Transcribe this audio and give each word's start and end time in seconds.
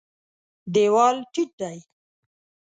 دېوال 0.73 1.17
ټیټ 1.33 1.49
دی. 1.59 1.77